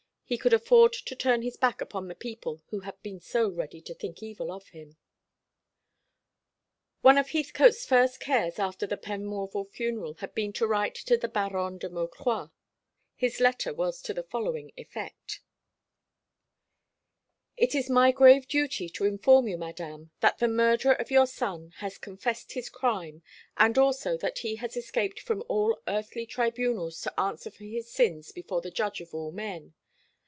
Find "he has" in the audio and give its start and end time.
24.37-24.77